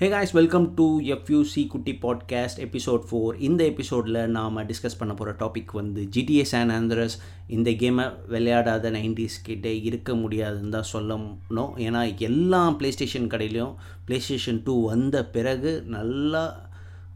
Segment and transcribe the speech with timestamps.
[0.00, 5.36] Hey guys welcome to FUC குட்டி podcast episode four இந்த எபிசோடில் நாம் டிஸ்கஸ் பண்ண போகிற
[5.36, 11.38] டாபிக் வந்து ஜிடிஏ சான் ஆந்திரஸ் இந்த கேமை விளையாடாத நைன்டிஸ் கிட்டே இருக்க முடியாதுன்னு தான் சொல்லணும்.
[11.76, 13.74] ஏன்னா எல்லா ப்ளே ஸ்டேஷன் கடையிலையும்
[14.04, 16.69] ப்ளே ஸ்டேஷன் டூ வந்த பிறகு நல்லா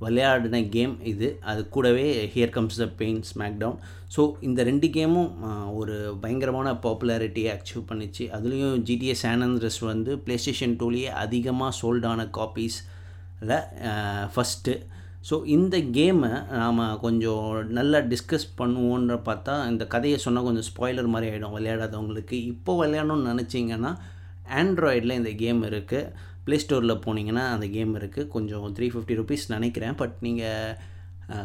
[0.05, 1.29] விளையாடின கேம் இது.
[1.51, 3.21] அது கூடவே here comes the pain
[3.63, 3.79] SmackDown
[4.15, 5.31] so இந்த ரெண்டு கேமும்
[5.81, 8.25] ஒரு பயங்கரமான பாப்புலாரிட்டியை அச்சீவ் பண்ணிச்சு.
[8.39, 13.55] அதுலேயும் ஜிடிஎஸ் சானந்திரஸ் வந்து ப்ளே ஸ்டேஷன் டூலேயே அதிகமாக சோல்டான காப்பீஸில்
[14.35, 14.75] ஃபஸ்ட்டு
[15.29, 16.31] ஸோ இந்த கேமை
[16.63, 17.47] நாம் கொஞ்சம்
[17.79, 22.37] நல்லா டிஸ்கஸ் பண்ணுவோன்ற பார்த்தா இந்த கதையை சொன்னால் கொஞ்சம் ஸ்பாய்லர் மாதிரி ஆகிடும் விளையாடாதவங்களுக்கு.
[22.53, 23.93] இப்போ விளையாடணும்னு நினச்சிங்கன்னா
[24.61, 26.11] ஆண்ட்ராய்டில் இந்த கேம் இருக்குது
[26.47, 29.95] ப்ளே ஸ்டோரில் போனீங்கன்னா அந்த கேம் இருக்குது கொஞ்சம் த்ரீ ஃபிஃப்டி ருபீஸ் நினைக்கிறேன்.
[30.03, 30.93] பட் நீங்கள்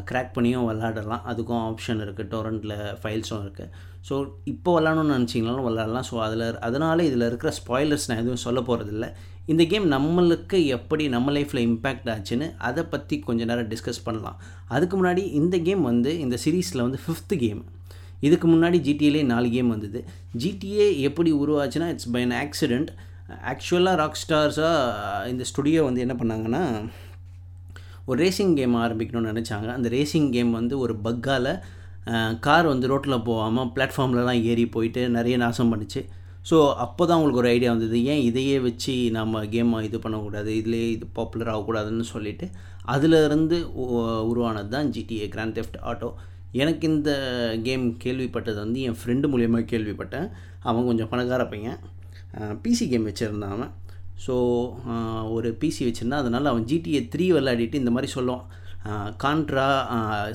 [0.10, 1.26] க்ராக் பண்ணியும் விளாடலாம்.
[1.32, 3.70] அதுக்கும் ஆப்ஷன் இருக்குது டொரண்ட்டில் ஃபைல்ஸும் இருக்குது
[4.08, 4.16] ஸோ
[4.54, 6.06] இப்போ விளாடணும்னு நினச்சிங்கனாலும் விளாடலாம்.
[6.10, 9.08] ஸோ அதில் அதனால் இதில் இருக்கிற ஸ்பாய்லர்ஸ் நான் எதுவும் சொல்ல போகிறதில்ல
[9.52, 14.38] இந்த கேம் நம்மளுக்கு எப்படி நம்ம லைஃப்பில் இம்பேக்ட் ஆச்சுன்னு அதை பற்றி கொஞ்சம் நேரம் டிஸ்கஸ் பண்ணலாம்.
[14.76, 17.62] அதுக்கு முன்னாடி இந்த கேம் வந்து இந்த சீரீஸில் வந்து ஃபிஃப்த்து கேம்
[18.28, 20.00] இதுக்கு முன்னாடி ஜிடிஏலே நாலு கேம் வந்தது.
[20.42, 22.92] ஜிடிஏ எப்படி உருவாச்சுன்னா இட்ஸ் பை அன் ஆக்சிடெண்ட்
[23.52, 26.64] ஆக்சுவலாக ராக் ஸ்டார்ஸாக இந்த ஸ்டுடியோ வந்து என்ன பண்ணாங்கன்னா
[28.10, 29.68] ஒரு ரேசிங் கேம் ஆரம்பிக்கணும்னு நினச்சாங்க.
[29.78, 31.52] அந்த ரேசிங் கேம் வந்து ஒரு பக்கால்
[32.46, 36.02] கார் வந்து ரோட்டில் போகாமல் பிளாட்ஃபார்ம்லலாம் ஏறி போயிட்டு நிறைய நாசம் பண்ணிச்சு.
[36.50, 37.98] ஸோ அப்போ தான் உங்களுக்கு ஒரு ஐடியா வந்தது.
[38.12, 40.52] ஏன் இதையே வச்சு நம்ம கேமை இது பண்ணக்கூடாது?
[40.60, 42.48] இதிலே இது பாப்புலர் ஆகக்கூடாதுன்னு சொல்லிவிட்டு
[42.94, 43.58] அதிலிருந்து
[44.32, 46.10] உருவானது தான் ஜிடிஏ கிராண்ட் தெஃப்ட் ஆட்டோ
[46.62, 47.12] எனக்கு இந்த
[47.66, 50.28] கேம் கேள்விப்பட்டது வந்து என் ஃப்ரெண்டு மூலியமாக கேள்விப்பட்டேன்.
[50.70, 51.80] அவன் கொஞ்சம் பணக்கார பையன்.
[52.64, 53.72] பிசி கேம் வச்சுருந்தான் அவன்.
[54.26, 54.36] ஸோ
[55.36, 58.46] ஒரு பிசி வச்சுருந்தான் அதனால் அவன் ஜிடிஏ த்ரீ விளையாடிட்டு இந்த மாதிரி சொல்லுவான்.
[59.24, 59.68] கான்ட்ரா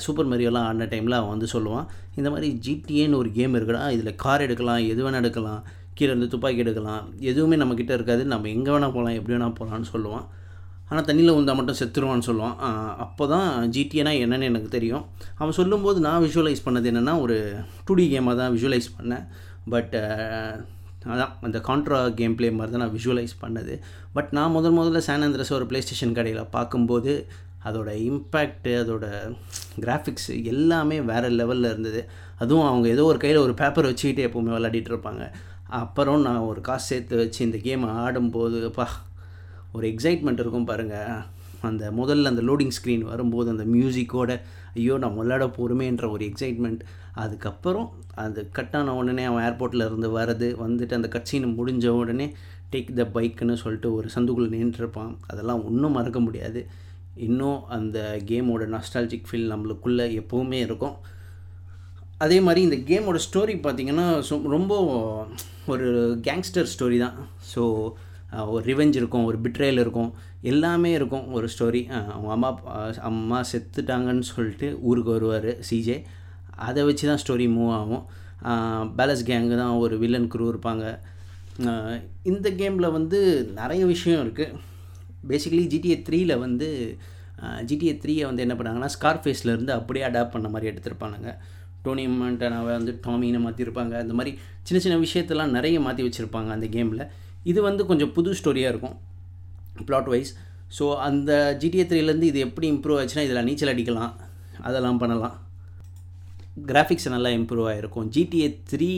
[0.05, 1.87] சூப்பர் மரியோலாம் ஆடின டைமில் அவன் வந்து சொல்லுவான்
[2.19, 5.63] இந்த மாதிரி ஜிடிஏன்னு ஒரு கேம் இருக்குடா இதில் கார் எடுக்கலாம் எது வேணால் எடுக்கலாம்
[5.99, 10.27] கீழே இருந்து துப்பாக்கி எடுக்கலாம் எதுவுமே நம்மக்கிட்ட இருக்காது நம்ம எங்கே வேணால் போகலாம் எப்படி வேணால் போகலான்னு சொல்லுவான்.
[10.89, 12.57] ஆனால் தண்ணியில் உந்தால் மட்டும் செத்துருவான்னு சொல்லுவான்.
[13.05, 15.05] அப்போ தான் ஜிடிஏனா என்னென்னு எனக்கு தெரியும்.
[15.41, 17.37] அவன் சொல்லும்போது நான் விஷுவலைஸ் பண்ணது என்னென்னா ஒரு
[17.87, 19.25] டூ டி கேமாக தான் விஷுவலைஸ் பண்ணேன்.
[19.75, 19.95] பட்
[21.13, 23.75] அதான் அந்த கான்ட்ரா கேம் பிளே மாதிரி தான் நான் விஷுவலைஸ் பண்ணது.
[24.13, 27.15] பட் நான் முதல் முதல்ல சானந்திரஸ் ஒரு ப்ளே ஸ்டேஷன் கடையில் பார்க்கும்போது
[27.69, 29.07] அதோட இம்பேக்ட்டு அதோட
[29.85, 32.01] கிராஃபிக்ஸ் எல்லாமே வேறு லெவலில் இருந்தது.
[32.39, 35.25] அதுவும் அவங்க ஏதோ ஒரு கையில் ஒரு பேப்பர் வச்சுக்கிட்டே எப்போவுமே விளையாடிட்டு இருப்பாங்க.
[35.81, 38.87] அப்புறம் நான் ஒரு காசு சேர்த்து வச்சு இந்த கேமை ஆடும்போது அப்பா
[39.73, 41.23] ஒரு எக்ஸைட்மெண்ட் இருக்கும் பாருங்கள்
[41.69, 44.33] அந்த முதல்ல அந்த லோடிங் ஸ்க்ரீன் வரும்போது அந்த மியூசிக்கோட
[44.79, 46.83] ஐயோ நான் விளையாட போகிறோமேன்ற ஒரு எக்ஸைட்மெண்ட்
[47.23, 47.89] அதுக்கப்புறம்
[48.25, 52.27] அது கட்டான உடனே அவன் ஏர்போர்ட்டில் இருந்து வரது வந்துட்டு அந்த கட்சின்னு முடிஞ்ச உடனே
[52.73, 55.13] டேக் த பைக்குன்னு சொல்லிட்டு ஒரு சந்துக்குள்ளே நின்றுருப்பான்.
[55.27, 56.61] அதெல்லாம் ஒன்றும் மறக்க முடியாது.
[57.27, 57.99] இன்னும் அந்த
[58.31, 60.97] கேமோட நாஸ்டாலஜிக் ஃபீல் நம்மளுக்குள்ளே எப்போவுமே இருக்கும்.
[62.25, 64.07] அதே மாதிரி இந்த கேமோட ஸ்டோரி பார்த்திங்கன்னா
[64.57, 64.75] ரொம்ப
[65.73, 65.89] ஒரு
[66.27, 67.17] கேங்ஸ்டர் ஸ்டோரி தான்.
[67.53, 67.63] ஸோ
[68.55, 70.11] ஒரு ரிவெஞ்ச் இருக்கும் ஒரு பிட்ரேல் இருக்கும்.
[70.51, 71.83] எல்லாமே இருக்கும் ஒரு ஸ்டோரி
[72.15, 72.51] அவங்க அம்மா
[73.11, 75.97] அம்மா செத்துட்டாங்கன்னு சொல்லிட்டு ஊருக்கு வருவார் சிஜே
[76.69, 78.05] அதை வச்சு தான் ஸ்டோரி மூவ் ஆகும்
[78.99, 80.85] பேலஸ் கேங்கு தான் ஒரு வில்லன் குரூ இருப்பாங்க.
[82.31, 83.19] இந்த கேமில் வந்து
[83.61, 84.61] நிறைய விஷயம் இருக்குது
[85.31, 86.69] பேசிக்கலி ஜிடிஏ த்ரீயில் வந்து
[87.69, 91.31] ஜிடிஏ த்ரீயை வந்து என்ன பண்ணாங்கன்னா ஸ்கார் ஃபேஸ்லேருந்து அப்படியே அடாப்ட் பண்ண மாதிரி எடுத்திருப்பானுங்க.
[91.85, 94.33] டோனி மண்டனாவை வந்து டாமின்னு மாற்றிருப்பாங்க அந்த மாதிரி
[94.67, 97.05] சின்ன சின்ன விஷயத்தெல்லாம் நிறைய மாற்றி வச்சுருப்பாங்க அந்த கேமில்
[97.51, 98.97] இது வந்து கொஞ்சம் புது ஸ்டோரியாக இருக்கும்
[99.89, 100.33] ப்ளாட் வைஸ்
[100.77, 101.31] ஸோ அந்த
[101.63, 104.13] ஜிடிஏ த்ரீலேருந்து இது எப்படி இம்ப்ரூவ் ஆச்சுன்னா இதில் நீச்சல் அடிக்கலாம்
[104.69, 105.37] அதெல்லாம் பண்ணலாம்.
[106.71, 108.91] கிராஃபிக்ஸ் நல்லா இம்ப்ரூவ் ஆகிருக்கும் ஜிடிஏ த்ரீ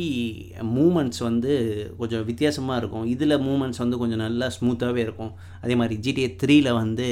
[0.77, 1.53] மூமெண்ட்ஸ் வந்து
[2.01, 3.07] கொஞ்சம் வித்தியாசமாக இருக்கும்.
[3.15, 5.33] இதில் மூமெண்ட்ஸ் வந்து கொஞ்சம் நல்லா ஸ்மூத்தாகவே இருக்கும்.
[5.65, 7.09] அதே மாதிரி ஜிடிஏ த்ரீயில் வந்து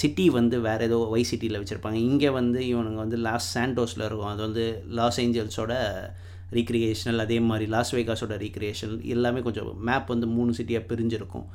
[0.00, 1.98] சிட்டி வந்து வேறு ஏதோ வை சிட்டியில் வச்சுருப்பாங்க.
[2.08, 4.32] இங்கே வந்து இவனுங்க வந்து லாஸ் சாண்டோஸில் இருக்கும்.
[4.32, 4.64] அது வந்து
[4.98, 5.74] லாஸ் ஏஞ்சல்ஸோட
[6.58, 11.46] ரீக்ரியேஷனல் அதே மாதிரி லாஸ் வேகாஸோட ரீக்ரியேஷனல் எல்லாமே கொஞ்சம் மேப் வந்து மூணு சிட்டியாக பிரிஞ்சிருக்கும்.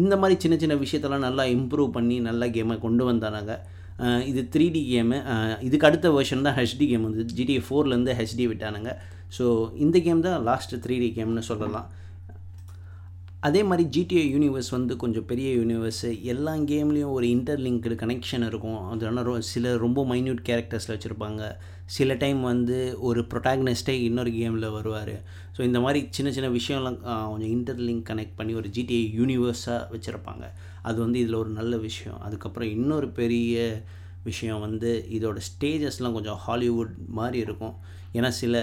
[0.00, 3.52] இந்த மாதிரி சின்ன சின்ன விஷயத்தெல்லாம் நல்லா இம்ப்ரூவ் பண்ணி நல்லா கேமை கொண்டு வந்தானாங்க
[4.30, 5.18] இது த்ரீ டி கேமு
[5.66, 8.90] இதுக்கு அடுத்த வெர்ஷன் தான் ஹெச்டி கேம் வந்து ஜிடிஏ ஃபோர்லேருந்து ஹெச்டி விட்டானுங்க.
[9.36, 9.44] ஸோ
[9.84, 11.86] இந்த கேம் தான் லாஸ்ட்டு த்ரீ டி கேம்னு சொல்லலாம்.
[13.46, 18.78] அதே மாதிரி ஜிடிஏ யூனிவர்ஸ் வந்து கொஞ்சம் பெரிய யூனிவர்ஸு எல்லா கேம்லேயும் ஒரு இன்டர்லிங்க்டு கனெக்ஷன் இருக்கும்.
[18.92, 21.42] அதனால் ரொ சில ரொம்ப மைன்யூட் கேரக்டர்ஸில் வச்சுருப்பாங்க.
[21.96, 22.78] சில டைம் வந்து
[23.08, 25.14] ஒரு ப்ரொட்டாகனிஸ்டே இன்னொரு கேமில் வருவார்.
[25.56, 26.98] ஸோ இந்த மாதிரி சின்ன சின்ன விஷயம்லாம்
[27.32, 30.44] கொஞ்சம் இன்டர்லிங்க் கனெக்ட் பண்ணி ஒரு ஜிடிஏ யூனிவர்ஸாக வச்சுருப்பாங்க.
[30.82, 32.18] அது வந்து இதில் ஒரு நல்ல விஷயம்.
[32.20, 33.56] அதுக்கப்புறம் இன்னொரு பெரிய
[34.24, 37.74] விஷயம் வந்து இதோட ஸ்டேஜஸ்லாம் கொஞ்சம் ஹாலிவுட் மாதிரி இருக்கும்.
[38.16, 38.56] ஏன்னா சில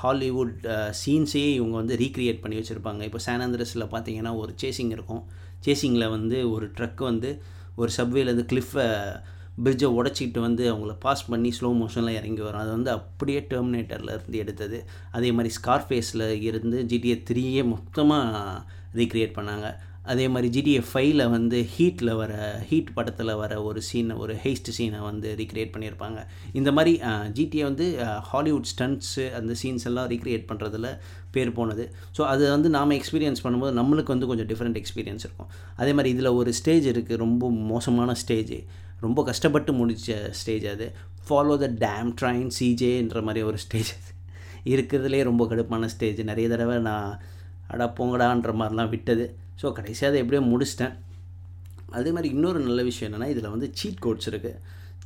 [0.00, 0.66] ஹாலிவுட்
[1.00, 3.02] சீன்ஸையே இவங்க வந்து ரீக்ரியேட் பண்ணி வச்சுருப்பாங்க.
[3.08, 5.22] இப்போ சானாந்திரஸில் பார்த்தீங்கன்னா ஒரு சேசிங் இருக்கும்.
[5.66, 7.30] சேசிங்கில் வந்து ஒரு ட்ரக் வந்து
[7.80, 8.86] ஒரு சப்வேலேருந்து கிளிஃபை
[9.64, 12.62] பிரிட்ஜை உடச்சிக்கிட்டு வந்து அவங்கள பாஸ் பண்ணி ஸ்லோ மோஷனில் இறங்கி வரும்.
[12.62, 14.78] அது வந்து அப்படியே டெர்மினேட்டரில் இருந்து எடுத்தது.
[15.16, 18.62] அதே மாதிரி ஸ்கார்ஃபேஸில் இருந்து ஜிடிஏ த்ரீயே மொத்தமாக
[19.00, 19.68] ரீக்ரியேட் பண்ணாங்க.
[20.12, 22.32] அதே மாதிரி ஜிடிஏ ஃபைவ்ல வந்து ஹீட்டில் வர
[22.68, 26.18] ஹீட் படத்தில் வர ஒரு சீனை ஒரு ஹெய்ஸ்ட் சீனை வந்து ரீக்ரியேட் பண்ணியிருப்பாங்க.
[26.58, 26.92] இந்த மாதிரி
[27.38, 27.86] ஜிடிஏ வந்து
[28.30, 30.90] ஹாலிவுட் ஸ்டண்ட்ஸு அந்த சீன்ஸ் எல்லாம் ரீக்ரியேட் பண்ணுறதுல
[31.36, 31.86] பேர் போனது.
[32.16, 35.50] ஸோ அது வந்து நாம் எக்ஸ்பீரியன்ஸ் பண்ணும்போது நம்மளுக்கு வந்து கொஞ்சம் டிஃப்ரெண்ட் எக்ஸ்பீரியன்ஸ் இருக்கும்.
[35.80, 38.56] அதே மாதிரி இதில் ஒரு ஸ்டேஜ் இருக்குது ரொம்ப மோசமான ஸ்டேஜ்
[39.06, 40.86] ரொம்ப கஷ்டப்பட்டு முடித்த ஸ்டேஜ் அது.
[41.28, 43.90] ஃபாலோ த டேம் ட்ரைன் சிஜேன்ற மாதிரி ஒரு ஸ்டேஜ்
[44.74, 47.10] இருக்கிறதுலே ரொம்ப கடுப்பான ஸ்டேஜ் நிறைய தடவை நான்
[47.72, 49.26] அடா போங்கடான்ற மாதிரிலாம் விட்டது.
[49.60, 50.94] ஸோ கடைசியாக அதை எப்படியோ முடிச்சிட்டேன்.
[51.98, 54.58] அதே மாதிரி இன்னொரு நல்ல விஷயம் என்னென்னா இதில் வந்து சீட் கோட்ஸ் இருக்குது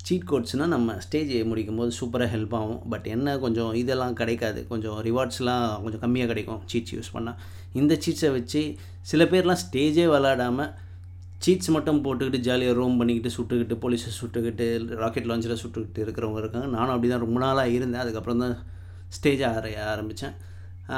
[0.07, 2.79] சீட் கோட்ஸ்னால் நம்ம ஸ்டேஜ் முடிக்கும் போது சூப்பராக ஹெல்ப் ஆகும்.
[2.93, 4.61] பட் என்ன கொஞ்சம் இதெல்லாம் கிடைக்காது.
[4.71, 7.41] கொஞ்சம் ரிவார்ட்ஸ்லாம் கொஞ்சம் கம்மியாக கிடைக்கும் சீட்ஸ் யூஸ் பண்ணால்
[7.81, 8.63] இந்த சீட்ஸை வச்சு
[9.11, 10.71] சில பேர்லாம் ஸ்டேஜே விளாடாமல்
[11.45, 14.67] சீட்ஸ் மட்டும் போட்டுக்கிட்டு ஜாலியாக ரூம் பண்ணிக்கிட்டு சுட்டுக்கிட்டு போலீஸை சுட்டுக்கிட்டு
[15.03, 16.69] ராக்கெட் லான்ச்சில் சுட்டுக்கிட்டு இருக்கிறவங்க இருக்காங்க.
[16.77, 18.03] நானும் அப்படி தான் ரொம்ப நாளாக இருந்தேன்.
[18.05, 18.57] அதுக்கப்புறம் தான்
[19.19, 20.35] ஸ்டேஜ் ஆர ஆரம்பித்தேன்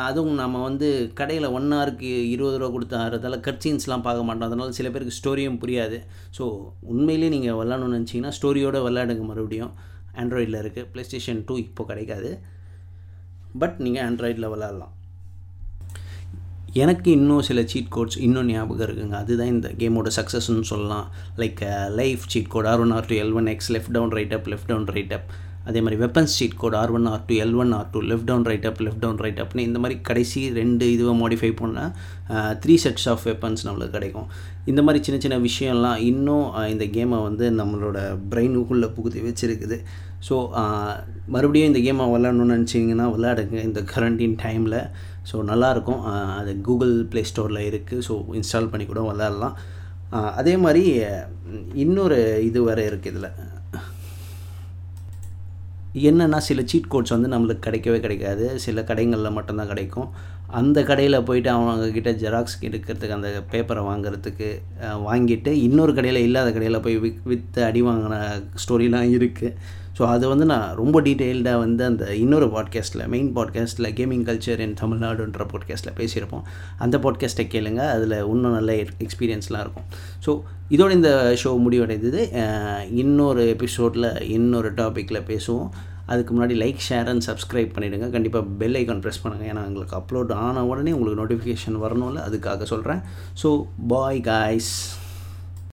[0.09, 4.49] அதுவும் நம்ம வந்து கடையில் ஒன் ஹவருக்கு இருபது ரூபா கொடுத்து ஆடுறதால கட்சீன்ஸ்லாம் பார்க்க மாட்டோம்.
[4.50, 5.99] அதனால் சில பேருக்கு ஸ்டோரியும் புரியாது.
[6.39, 6.47] ஸோ
[6.93, 9.75] உண்மையிலேயே நீங்கள் விளாடணும்னு நினச்சிங்கன்னா ஸ்டோரியோடு விளாடுங்க மறுபடியும்.
[10.23, 12.33] ஆண்ட்ராய்டில் இருக்குது ப்ளே ஸ்டேஷன் டூ இப்போ கிடைக்காது.
[13.62, 14.93] பட் நீங்கள் ஆண்ட்ராய்டில் விளாட்லாம்
[16.83, 19.17] எனக்கு இன்னும் சில சீட் கோட்ஸ் இன்னும் ஞாபகம் இருக்குங்க.
[19.23, 21.06] அதுதான் இந்த கேமோட சக்ஸஸ்ன்னு சொல்லலாம்.
[21.41, 21.61] Like
[22.00, 24.71] life cheat code R one R two L one X left down right up left
[24.73, 25.29] down right up
[25.69, 28.47] அதே மாதிரி weapons cheat code R one R two L one R two left down
[28.50, 31.93] right up left down right அப்னு இந்த மாதிரி கடைசி ரெண்டு இதுவை modify பண்ணால்
[32.62, 34.29] three sets of weapons நம்மளுக்கு கிடைக்கும்.
[34.70, 37.99] இந்த மாதிரி சின்ன சின்ன விஷயம்லாம் இன்னும் இந்த கேமை வந்து நம்மளோட
[38.32, 39.79] பிரெயினுக்குள்ளே புகுத்தி வச்சுருக்குது.
[40.26, 40.35] ஸோ
[41.35, 43.56] மறுபடியும் இந்த கேமை விளாடணும்னு நினச்சிங்கன்னா விளையாடுங்க.
[43.69, 44.79] இந்த கரண்டின் டைமில்
[45.31, 46.03] ஸோ நல்லாயிருக்கும்.
[46.41, 49.56] அது கூகுள் ப்ளே ஸ்டோரில் இருக்குது ஸோ இன்ஸ்டால் பண்ணி கூட விளாட்லாம்
[50.41, 50.85] அதே மாதிரி
[51.82, 52.19] இன்னொரு
[52.49, 53.31] இது வேறு இருக்குது இதில்.
[55.94, 58.59] என்னென்னா சில சீட் கோட்ஸ் வந்து நம்மளுக்கு கிடைக்கவே கிடைக்காது.
[58.59, 60.09] சில கடைகளில் மட்டும்தான் கிடைக்கும்.
[60.53, 64.49] அந்த கடையில் போயிட்டு அவங்கக்கிட்ட ஜெராக்ஸ் எடுக்கிறதுக்கு அந்த பேப்பரை வாங்குறதுக்கு
[65.09, 68.19] வாங்கிட்டு இன்னொரு கடையில் இல்லாத கடையில் போய் விக் விற்று அடி வாங்கின
[68.65, 69.51] ஸ்டோரிலாம் இருக்குது
[69.99, 74.77] ஸோ அது வந்து நான் ரொம்ப டீட்டெயில்டாக வந்து அந்த இன்னொரு பாட்காஸ்ட்டில் மெயின் பாட்காஸ்ட்டில் கேமிங் கல்ச்சர் இன்
[74.81, 76.45] தமிழ்நாடுன்ற பாட்காஸ்ட்டில் பேசியிருப்போம்.
[76.79, 78.73] அந்த பாட்காஸ்ட்டை கேளுங்க அதில் இன்னும் நல்ல
[79.05, 79.89] எக்ஸ்பீரியன்ஸ்லாம் இருக்கும்.
[80.27, 80.33] ஸோ
[80.71, 81.11] இதோட இந்த
[81.43, 82.21] ஷோ முடிவடைந்தது.
[82.95, 85.69] இன்னொரு எபிசோடில் இன்னொரு டாப்பிக்கில் பேசுவோம்.
[86.12, 90.32] அதுக்கு முன்னாடி லைக் ஷேர் அண்ட் சப்ஸ்கிரைப் பண்ணிவிடுங்க கண்டிப்பாக பெல் ஐக்கான் ப்ரெஸ் பண்ணுங்கள் ஏன்னா உங்களுக்கு அப்லோட்
[90.44, 92.20] ஆன உடனே உங்களுக்கு நோட்டிஃபிகேஷன் வரணும்ல.
[92.29, 93.00] அதுக்காக சொல்கிறேன்
[93.43, 93.50] ஸோ
[93.93, 94.73] பாய் காய்ஸ்